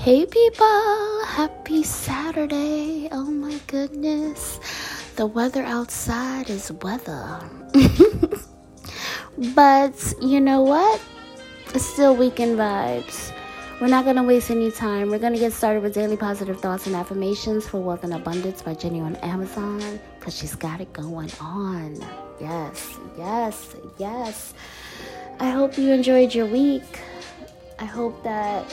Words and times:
Hey 0.00 0.24
people, 0.24 1.24
happy 1.26 1.82
Saturday. 1.82 3.10
Oh 3.12 3.30
my 3.30 3.60
goodness. 3.66 4.58
The 5.16 5.26
weather 5.26 5.62
outside 5.62 6.48
is 6.48 6.72
weather. 6.72 7.38
but 9.54 10.14
you 10.22 10.40
know 10.40 10.62
what? 10.62 11.02
It's 11.74 11.84
still 11.84 12.16
weekend 12.16 12.56
vibes. 12.56 13.30
We're 13.78 13.88
not 13.88 14.04
going 14.04 14.16
to 14.16 14.22
waste 14.22 14.50
any 14.50 14.70
time. 14.70 15.10
We're 15.10 15.18
going 15.18 15.34
to 15.34 15.38
get 15.38 15.52
started 15.52 15.82
with 15.82 15.92
daily 15.92 16.16
positive 16.16 16.62
thoughts 16.62 16.86
and 16.86 16.96
affirmations 16.96 17.68
for 17.68 17.82
wealth 17.82 18.02
and 18.02 18.14
abundance 18.14 18.62
by 18.62 18.72
Jenny 18.72 19.02
on 19.02 19.16
Amazon 19.16 20.00
because 20.18 20.34
she's 20.34 20.54
got 20.54 20.80
it 20.80 20.90
going 20.94 21.30
on. 21.42 22.02
Yes, 22.40 22.96
yes, 23.18 23.76
yes. 23.98 24.54
I 25.40 25.50
hope 25.50 25.76
you 25.76 25.92
enjoyed 25.92 26.34
your 26.34 26.46
week. 26.46 27.00
I 27.78 27.84
hope 27.84 28.22
that 28.24 28.64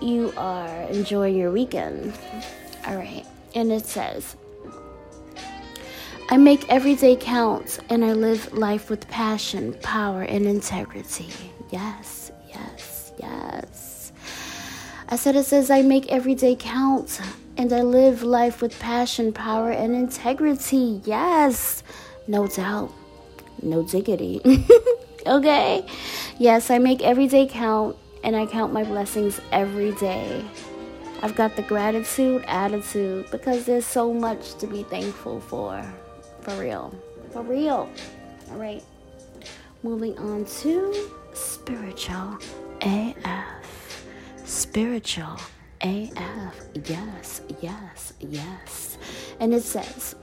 you 0.00 0.32
are 0.36 0.82
enjoying 0.88 1.36
your 1.36 1.50
weekend. 1.50 2.12
All 2.86 2.96
right. 2.96 3.24
And 3.54 3.72
it 3.72 3.86
says, 3.86 4.36
I 6.28 6.36
make 6.36 6.68
every 6.68 6.96
day 6.96 7.16
count 7.16 7.78
and 7.88 8.04
I 8.04 8.12
live 8.12 8.52
life 8.52 8.90
with 8.90 9.08
passion, 9.08 9.74
power, 9.82 10.22
and 10.22 10.44
integrity. 10.44 11.28
Yes, 11.70 12.32
yes, 12.48 13.12
yes. 13.18 14.12
I 15.08 15.16
said 15.16 15.36
it 15.36 15.44
says, 15.44 15.70
I 15.70 15.82
make 15.82 16.10
every 16.10 16.34
day 16.34 16.56
count 16.56 17.20
and 17.56 17.72
I 17.72 17.82
live 17.82 18.22
life 18.22 18.60
with 18.60 18.78
passion, 18.80 19.32
power, 19.32 19.70
and 19.70 19.94
integrity. 19.94 21.00
Yes, 21.04 21.84
no 22.26 22.48
doubt, 22.48 22.92
no 23.62 23.84
diggity. 23.84 24.40
okay? 25.26 25.86
Yes, 26.38 26.70
I 26.70 26.78
make 26.78 27.02
every 27.02 27.28
day 27.28 27.46
count 27.46 27.96
and 28.26 28.34
I 28.34 28.44
count 28.44 28.72
my 28.72 28.82
blessings 28.82 29.40
every 29.52 29.92
day. 29.92 30.44
I've 31.22 31.36
got 31.36 31.54
the 31.54 31.62
gratitude 31.62 32.44
attitude 32.48 33.30
because 33.30 33.64
there's 33.64 33.86
so 33.86 34.12
much 34.12 34.56
to 34.56 34.66
be 34.66 34.82
thankful 34.82 35.40
for. 35.40 35.82
For 36.42 36.52
real. 36.60 36.92
For 37.32 37.42
real. 37.42 37.88
All 38.50 38.56
right. 38.56 38.82
Moving 39.84 40.18
on 40.18 40.44
to 40.44 41.08
spiritual 41.34 42.38
AF. 42.82 44.04
Spiritual 44.44 45.38
AF. 45.82 46.54
Yes, 46.84 47.42
yes, 47.62 48.12
yes. 48.18 48.98
And 49.38 49.54
it 49.54 49.62
says, 49.62 50.16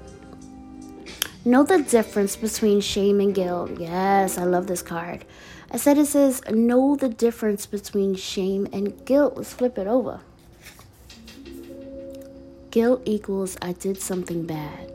Know 1.45 1.63
the 1.63 1.79
difference 1.79 2.37
between 2.37 2.79
shame 2.79 3.19
and 3.19 3.35
guilt. 3.35 3.71
Yes, 3.77 4.37
I 4.37 4.45
love 4.45 4.67
this 4.67 4.81
card. 4.81 5.25
I 5.69 5.77
said 5.77 5.97
it 5.97 6.05
says, 6.05 6.41
know 6.49 6.95
the 6.95 7.09
difference 7.09 7.65
between 7.65 8.15
shame 8.15 8.67
and 8.71 9.05
guilt. 9.05 9.35
Let's 9.35 9.53
flip 9.53 9.77
it 9.77 9.85
over. 9.85 10.21
Guilt 12.71 13.01
equals 13.03 13.57
I 13.61 13.73
did 13.73 14.01
something 14.01 14.45
bad. 14.45 14.93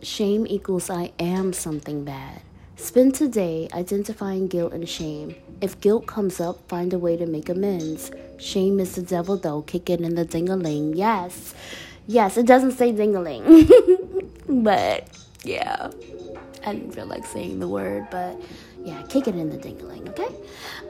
Shame 0.00 0.46
equals 0.46 0.88
I 0.88 1.12
am 1.18 1.52
something 1.52 2.04
bad. 2.04 2.42
Spend 2.76 3.16
today 3.16 3.68
identifying 3.74 4.46
guilt 4.46 4.72
and 4.72 4.88
shame. 4.88 5.34
If 5.60 5.80
guilt 5.80 6.06
comes 6.06 6.38
up, 6.38 6.68
find 6.68 6.92
a 6.92 6.98
way 6.98 7.16
to 7.16 7.26
make 7.26 7.48
amends. 7.48 8.12
Shame 8.38 8.78
is 8.78 8.94
the 8.94 9.02
devil, 9.02 9.36
though. 9.36 9.62
Kick 9.62 9.90
it 9.90 10.00
in 10.00 10.14
the 10.14 10.24
dingaling. 10.24 10.96
Yes. 10.96 11.54
Yes, 12.06 12.36
it 12.36 12.46
doesn't 12.46 12.72
say 12.72 12.92
dingaling. 12.92 13.72
but, 14.62 15.08
yeah. 15.48 15.90
I 16.66 16.74
didn't 16.74 16.92
feel 16.92 17.06
like 17.06 17.24
saying 17.24 17.60
the 17.60 17.68
word, 17.68 18.08
but 18.10 18.38
yeah, 18.84 19.02
kick 19.08 19.26
it 19.26 19.34
in 19.34 19.48
the 19.48 19.56
dingling, 19.56 20.08
okay? 20.10 20.28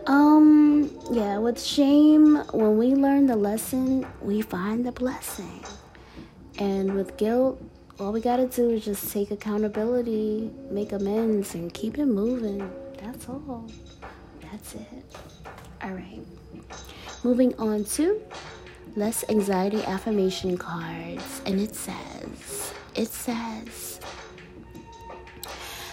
Um, 0.07 0.91
yeah, 1.13 1.39
with 1.39 1.63
shame, 1.63 2.37
when 2.53 2.77
we 2.77 2.95
learn 2.95 3.27
the 3.27 3.37
lesson, 3.37 4.07
we 4.21 4.43
find 4.43 4.85
the 4.85 4.93
blessing. 4.93 5.63
And 6.59 6.95
with 6.95 7.17
guilt, 7.17 7.63
all 8.01 8.13
we 8.13 8.21
gotta 8.21 8.47
do 8.47 8.71
is 8.71 8.85
just 8.85 9.13
take 9.13 9.31
accountability, 9.31 10.51
make 10.71 10.93
amends, 10.93 11.55
and 11.55 11.73
keep 11.73 11.99
it 11.99 12.07
moving. 12.07 12.69
That's 13.01 13.29
all. 13.29 13.67
That's 14.41 14.75
it. 14.75 15.05
All 15.83 15.91
right. 15.91 16.21
Moving 17.23 17.55
on 17.59 17.85
to 17.97 18.21
less 18.97 19.25
anxiety 19.29 19.83
affirmation 19.85 20.59
cards. 20.59 21.43
And 21.47 21.61
it 21.61 21.75
says, 21.75 22.75
it 22.99 23.09
says, 23.09 24.01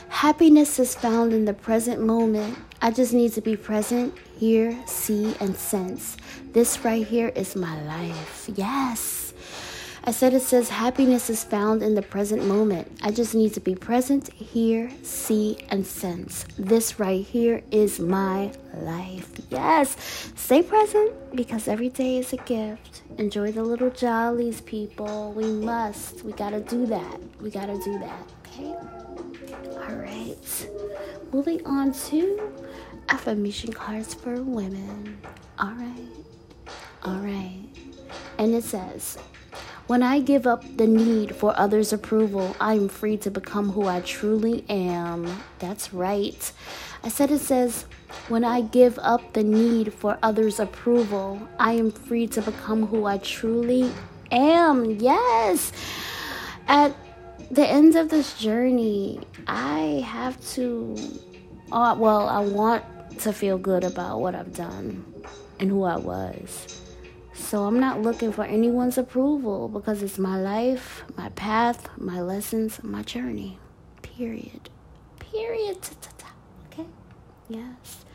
Happiness 0.10 0.80
is 0.80 0.96
found 0.96 1.34
in 1.34 1.46
the 1.46 1.54
present 1.54 2.02
moment. 2.02 2.58
I 2.82 2.90
just 2.90 3.14
need 3.14 3.34
to 3.34 3.42
be 3.42 3.56
present, 3.56 4.18
hear, 4.40 4.76
see, 4.88 5.36
and 5.40 5.56
sense. 5.56 6.18
This 6.54 6.84
right 6.84 7.06
here 7.06 7.28
is 7.36 7.56
my 7.56 7.80
life. 7.84 8.50
Yes. 8.56 9.25
I 10.08 10.12
said 10.12 10.36
it 10.36 10.44
says 10.44 10.70
happiness 10.70 11.32
is 11.32 11.44
found 11.44 11.82
in 11.82 11.96
the 11.96 12.02
present 12.04 12.46
moment. 12.46 13.00
I 13.02 13.10
just 13.10 13.34
need 13.34 13.56
to 13.56 13.60
be 13.60 13.74
present, 13.74 14.32
hear, 14.32 14.92
see, 15.02 15.58
and 15.70 15.84
sense. 15.86 16.46
This 16.60 17.00
right 17.00 17.26
here 17.26 17.64
is 17.72 18.00
my 18.00 18.52
life. 18.76 19.32
Yes. 19.50 19.98
Stay 20.36 20.62
present 20.62 21.36
because 21.36 21.68
every 21.68 21.90
day 21.90 22.20
is 22.20 22.34
a 22.34 22.38
gift. 22.38 23.02
Enjoy 23.18 23.52
the 23.52 23.64
little 23.64 23.90
jollies, 23.90 24.62
people. 24.62 25.34
We 25.34 25.46
must. 25.46 26.24
We 26.24 26.34
gotta 26.34 26.60
do 26.60 26.86
that. 26.86 27.20
We 27.42 27.50
gotta 27.50 27.80
do 27.84 27.98
that. 27.98 28.30
Okay? 28.46 28.76
All 29.76 29.96
right. 29.96 30.70
Moving 31.32 31.66
on 31.66 31.94
to 32.10 32.54
affirmation 33.10 33.74
cards 33.74 34.14
for 34.14 34.44
women. 34.44 35.18
All 35.58 35.74
right. 35.74 36.08
All 37.02 37.18
right. 37.18 37.66
And 38.38 38.54
it 38.54 38.64
says, 38.64 39.18
when 39.88 40.02
I 40.02 40.20
give 40.20 40.48
up 40.48 40.64
the 40.78 40.88
need 40.88 41.36
for 41.36 41.58
others' 41.58 41.94
approval, 41.94 42.56
I 42.60 42.74
am 42.74 42.90
free 42.90 43.18
to 43.18 43.30
become 43.30 43.72
who 43.72 43.86
I 43.88 44.02
truly 44.02 44.66
am. 44.68 45.44
That's 45.60 45.94
right. 45.94 46.52
I 47.04 47.10
said 47.10 47.30
it 47.30 47.40
says, 47.40 47.86
when 48.28 48.44
I 48.44 48.62
give 48.62 48.98
up 49.00 49.34
the 49.34 49.44
need 49.44 49.94
for 49.94 50.18
others' 50.24 50.60
approval, 50.60 51.40
I 51.60 51.74
am 51.74 51.92
free 51.92 52.26
to 52.28 52.42
become 52.42 52.88
who 52.88 53.06
I 53.06 53.20
truly 53.20 53.92
am. 54.32 54.90
Yes. 54.90 55.72
At 56.68 56.96
the 57.52 57.68
end 57.68 57.96
of 57.96 58.10
this 58.10 58.40
journey, 58.40 59.20
I 59.46 60.04
have 60.08 60.44
to, 60.54 60.96
uh, 61.72 61.96
well, 61.98 62.28
I 62.28 62.40
want 62.40 62.84
to 63.20 63.32
feel 63.32 63.60
good 63.60 63.84
about 63.84 64.20
what 64.20 64.34
I've 64.34 64.54
done 64.54 65.06
and 65.60 65.70
who 65.70 65.84
I 65.84 65.98
was. 65.98 66.82
So 67.36 67.66
I'm 67.66 67.80
not 67.80 68.02
looking 68.02 68.32
for 68.32 68.44
anyone's 68.44 68.98
approval 68.98 69.68
because 69.68 70.02
it's 70.02 70.18
my 70.18 70.40
life, 70.40 71.04
my 71.16 71.30
path, 71.30 71.88
my 71.98 72.22
lessons, 72.22 72.82
my 72.84 73.04
journey. 73.04 73.60
Period. 74.02 74.70
Period. 75.20 75.78
Okay? 76.72 76.86
Yes. 77.48 78.06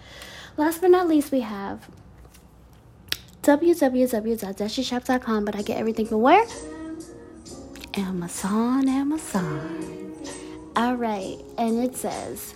Last 0.57 0.81
but 0.81 0.91
not 0.91 1.09
least, 1.09 1.31
we 1.31 1.41
have 1.41 1.89
www.dashishop.com, 3.43 5.45
but 5.45 5.57
I 5.57 5.63
get 5.63 5.79
everything 5.79 6.07
from 6.07 6.23
where? 6.23 6.45
Amazon, 7.95 8.89
Amazon. 8.89 10.15
All 10.77 10.95
right, 10.95 11.39
and 11.59 11.83
it 11.83 11.97
says, 11.97 12.55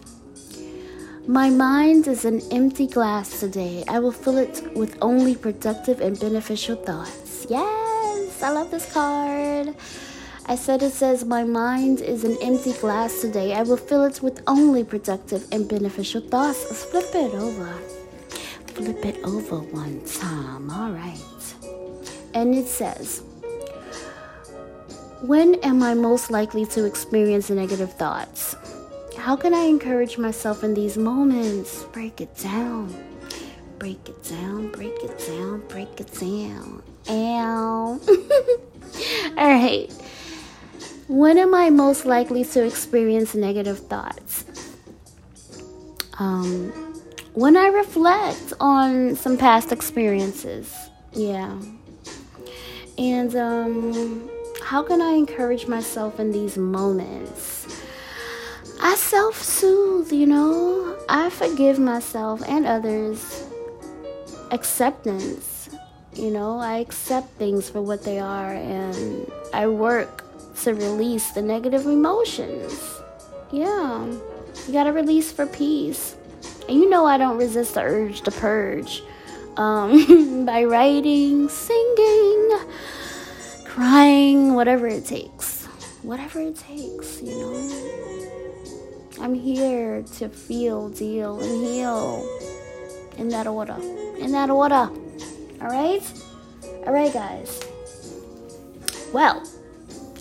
My 1.26 1.48
mind 1.48 2.06
is 2.06 2.26
an 2.26 2.42
empty 2.52 2.86
glass 2.86 3.40
today. 3.40 3.82
I 3.88 3.98
will 3.98 4.12
fill 4.12 4.36
it 4.36 4.62
with 4.76 4.98
only 5.00 5.34
productive 5.34 6.02
and 6.02 6.20
beneficial 6.20 6.76
thoughts. 6.76 7.46
Yes, 7.48 8.42
I 8.42 8.50
love 8.50 8.70
this 8.70 8.92
card. 8.92 9.74
I 10.46 10.54
said 10.54 10.82
it 10.82 10.92
says, 10.92 11.24
My 11.24 11.42
mind 11.42 12.02
is 12.02 12.24
an 12.24 12.36
empty 12.42 12.74
glass 12.74 13.22
today. 13.22 13.54
I 13.54 13.62
will 13.62 13.78
fill 13.78 14.04
it 14.04 14.20
with 14.20 14.42
only 14.46 14.84
productive 14.84 15.46
and 15.50 15.66
beneficial 15.66 16.20
thoughts. 16.20 16.66
Let's 16.68 16.84
flip 16.84 17.14
it 17.14 17.34
over. 17.34 17.72
Flip 18.74 19.06
it 19.06 19.24
over 19.24 19.60
one 19.60 20.04
time. 20.04 20.70
All 20.70 20.90
right. 20.90 21.54
And 22.34 22.54
it 22.54 22.66
says, 22.66 23.22
when 25.22 25.54
am 25.64 25.82
I 25.82 25.94
most 25.94 26.30
likely 26.30 26.66
to 26.66 26.84
experience 26.84 27.48
negative 27.48 27.94
thoughts? 27.94 28.56
How 29.24 29.36
can 29.36 29.54
I 29.54 29.62
encourage 29.62 30.18
myself 30.18 30.62
in 30.62 30.74
these 30.74 30.98
moments? 30.98 31.84
Break 31.92 32.20
it 32.20 32.36
down. 32.36 32.94
Break 33.78 34.06
it 34.06 34.22
down, 34.22 34.70
break 34.70 35.02
it 35.02 35.18
down, 35.26 35.60
break 35.66 35.98
it 35.98 36.12
down. 36.20 36.82
Ow. 37.08 38.00
All 39.38 39.48
right. 39.48 39.90
When 41.08 41.38
am 41.38 41.54
I 41.54 41.70
most 41.70 42.04
likely 42.04 42.44
to 42.44 42.66
experience 42.66 43.34
negative 43.34 43.78
thoughts? 43.78 44.44
Um, 46.18 46.68
when 47.32 47.56
I 47.56 47.68
reflect 47.68 48.52
on 48.60 49.16
some 49.16 49.38
past 49.38 49.72
experiences. 49.72 50.70
Yeah. 51.14 51.58
And 52.98 53.34
um 53.34 54.28
how 54.62 54.82
can 54.82 55.00
I 55.00 55.12
encourage 55.12 55.66
myself 55.66 56.20
in 56.20 56.30
these 56.30 56.58
moments? 56.58 57.63
I 58.80 58.94
self 58.96 59.42
soothe, 59.42 60.12
you 60.12 60.26
know. 60.26 60.96
I 61.08 61.30
forgive 61.30 61.78
myself 61.78 62.42
and 62.46 62.66
others. 62.66 63.44
Acceptance. 64.50 65.70
You 66.14 66.30
know, 66.30 66.58
I 66.58 66.78
accept 66.78 67.28
things 67.38 67.68
for 67.68 67.82
what 67.82 68.04
they 68.04 68.20
are 68.20 68.54
and 68.54 69.30
I 69.52 69.66
work 69.66 70.24
to 70.62 70.74
release 70.74 71.32
the 71.32 71.42
negative 71.42 71.86
emotions. 71.86 73.00
Yeah, 73.50 74.06
you 74.06 74.72
gotta 74.72 74.92
release 74.92 75.32
for 75.32 75.46
peace. 75.46 76.16
And 76.68 76.78
you 76.78 76.88
know, 76.88 77.04
I 77.04 77.18
don't 77.18 77.36
resist 77.36 77.74
the 77.74 77.82
urge 77.82 78.22
to 78.22 78.30
purge 78.30 79.02
um, 79.56 80.44
by 80.46 80.64
writing, 80.64 81.48
singing, 81.48 82.58
crying, 83.66 84.54
whatever 84.54 84.86
it 84.86 85.04
takes. 85.06 85.66
Whatever 86.02 86.40
it 86.40 86.56
takes, 86.56 87.20
you 87.22 87.34
know. 87.38 88.43
I'm 89.20 89.34
here 89.34 90.02
to 90.18 90.28
feel, 90.28 90.88
deal, 90.88 91.38
and 91.40 91.64
heal 91.64 92.28
in 93.16 93.28
that 93.28 93.46
order. 93.46 93.76
In 94.18 94.32
that 94.32 94.50
order. 94.50 94.74
All 94.74 95.68
right? 95.68 96.02
All 96.86 96.92
right, 96.92 97.12
guys. 97.12 97.60
Well, 99.12 99.42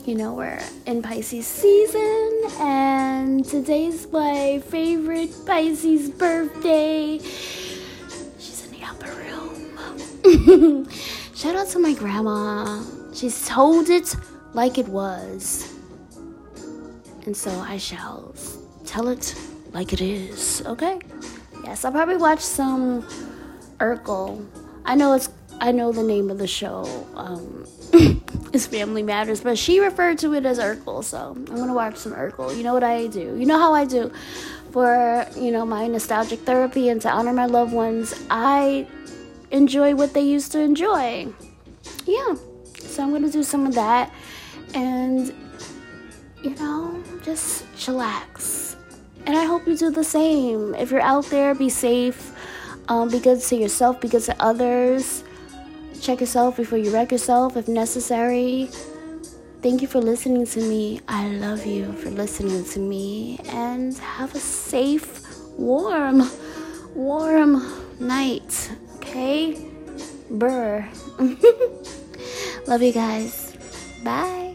you 0.06 0.16
know, 0.16 0.34
we're 0.34 0.62
in 0.86 1.02
Pisces 1.02 1.48
season, 1.48 2.44
and 2.60 3.44
today's 3.44 4.08
my 4.12 4.62
favorite 4.68 5.32
Pisces 5.46 6.12
birthday. 6.12 7.20
She's 8.38 8.66
in 8.66 8.80
the 8.80 8.86
upper 8.86 9.12
room. 10.24 10.90
Shout 11.36 11.56
out 11.56 11.68
to 11.70 11.80
my 11.80 11.94
grandma. 11.94 12.84
She's 13.14 13.48
told 13.48 13.90
it 13.90 14.16
like 14.54 14.78
it 14.78 14.88
was. 14.88 15.74
And 17.26 17.36
so 17.36 17.52
I 17.60 17.78
shall 17.78 18.36
tell 18.86 19.08
it 19.08 19.36
like 19.72 19.94
it 19.94 20.02
is, 20.02 20.62
okay? 20.66 21.00
Yes, 21.64 21.86
I'll 21.86 21.92
probably 21.92 22.18
watch 22.18 22.42
some 22.42 23.04
Urkel. 23.80 24.46
I 24.86 24.96
know 24.96 25.14
it's 25.14 25.30
I 25.60 25.72
know 25.72 25.92
the 25.92 26.04
name 26.04 26.30
of 26.30 26.40
the 26.40 26.48
show. 26.48 27.08
Um, 27.16 27.66
is 28.54 28.68
Family 28.68 29.02
Matters, 29.02 29.42
but 29.42 29.58
she 29.58 29.80
referred 29.80 30.20
to 30.20 30.34
it 30.36 30.46
as 30.46 30.60
Urkel, 30.60 31.04
so 31.04 31.34
I'm 31.36 31.46
gonna 31.46 31.74
watch 31.74 31.98
some 31.98 32.14
Urkel. 32.14 32.56
You 32.56 32.64
know 32.64 32.74
what 32.74 32.84
I 32.84 33.08
do? 33.08 33.36
You 33.38 33.46
know 33.46 33.58
how 33.58 33.74
I 33.74 33.86
do 33.86 34.12
for 34.72 35.26
you 35.36 35.52
know 35.52 35.66
my 35.66 35.88
nostalgic 35.88 36.42
therapy 36.42 36.90
and 36.90 37.02
to 37.02 37.10
honor 37.10 37.34
my 37.34 37.46
loved 37.46 37.74
ones. 37.74 38.14
I 38.30 38.88
enjoy 39.52 39.96
what 39.96 40.14
they 40.14 40.22
used 40.22 40.52
to 40.54 40.60
enjoy. 40.60 41.28
Yeah, 42.06 42.36
so 42.80 43.04
I'm 43.04 43.12
gonna 43.12 43.30
do 43.30 43.44
some 43.44 43.66
of 43.66 43.74
that, 43.76 44.14
and 44.74 45.34
you 46.44 46.52
know, 46.56 47.02
just 47.24 47.66
chillax. 47.74 48.63
And 49.26 49.38
I 49.38 49.46
hope 49.46 49.68
you 49.68 49.78
do 49.78 49.90
the 49.90 50.04
same. 50.04 50.76
If 50.76 50.92
you're 50.92 51.02
out 51.02 51.26
there, 51.26 51.56
be 51.56 51.70
safe. 51.70 52.34
Um, 52.88 53.10
be 53.10 53.20
good 53.20 53.40
to 53.40 53.56
yourself, 53.56 54.02
be 54.02 54.10
good 54.10 54.24
to 54.24 54.36
others. 54.44 55.24
Check 56.02 56.20
yourself 56.20 56.58
before 56.58 56.78
you 56.78 56.92
wreck 56.92 57.12
yourself 57.12 57.56
if 57.56 57.68
necessary. 57.68 58.70
Thank 59.62 59.82
you 59.82 59.88
for 59.88 60.02
listening 60.02 60.46
to 60.48 60.60
me. 60.60 61.00
I 61.08 61.28
love 61.30 61.66
you 61.66 61.94
for 61.94 62.10
listening 62.10 62.66
to 62.66 62.80
me. 62.80 63.40
And 63.48 63.98
have 63.98 64.36
a 64.36 64.40
safe, 64.40 65.26
warm, 65.58 66.30
warm 66.94 67.64
night. 68.00 68.72
Okay? 68.98 69.66
Burr. 70.30 70.86
love 72.68 72.82
you 72.82 72.92
guys. 72.92 73.56
Bye. 74.04 74.53